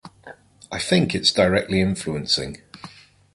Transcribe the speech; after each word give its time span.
I 0.71 0.79
think 0.79 1.13
it's 1.13 1.31
directly 1.31 1.79
influencing. 1.79 2.57